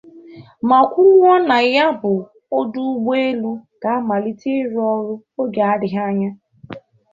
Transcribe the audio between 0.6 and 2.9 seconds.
ma kwunwòó na ya bụ ọdụ